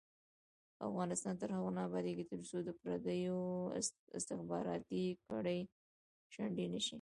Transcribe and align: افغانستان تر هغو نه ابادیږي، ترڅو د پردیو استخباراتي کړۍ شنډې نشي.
افغانستان 0.89 1.33
تر 1.41 1.49
هغو 1.55 1.69
نه 1.75 1.81
ابادیږي، 1.87 2.25
ترڅو 2.31 2.57
د 2.67 2.69
پردیو 2.81 3.39
استخباراتي 4.19 5.05
کړۍ 5.27 5.59
شنډې 6.33 6.65
نشي. 6.73 6.89